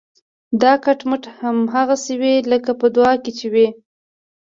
دا 0.61 0.73
کټ 0.83 0.99
مټ 1.09 1.23
هماغسې 1.39 2.15
وي 2.21 2.35
لکه 2.51 2.71
په 2.79 2.87
دعا 2.95 3.13
کې 3.23 3.31
چې 3.39 3.47
وي. 3.53 3.67